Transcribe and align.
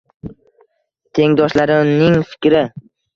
Tengdoshlarining 1.19 2.17
fikri 2.31 2.63